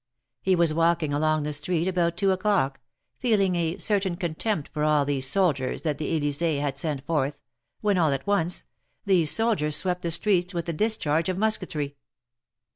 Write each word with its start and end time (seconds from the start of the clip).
He 0.41 0.55
was 0.55 0.73
walking 0.73 1.13
along 1.13 1.43
the 1.43 1.53
street. 1.53 1.83
THE 1.85 1.93
MARKETS 1.93 1.99
OP 2.23 2.39
PARIS. 2.39 2.39
31 2.39 2.39
about 2.39 2.41
two 2.41 2.49
o'clock, 2.49 2.79
feeling 3.19 3.55
a 3.55 3.77
certain 3.77 4.15
contempt 4.15 4.71
for 4.73 4.83
all 4.83 5.05
these 5.05 5.27
soldiers 5.29 5.83
that 5.83 5.99
the 5.99 6.19
Elys6e 6.19 6.59
had 6.59 6.79
sent 6.79 7.05
forth, 7.05 7.43
when 7.81 7.99
all 7.99 8.09
at 8.11 8.25
once, 8.25 8.65
these 9.05 9.29
soldiers 9.29 9.75
swept 9.75 10.01
the 10.01 10.09
streets 10.09 10.55
with 10.55 10.67
a 10.67 10.73
discharge 10.73 11.29
of 11.29 11.37
musketry. 11.37 11.97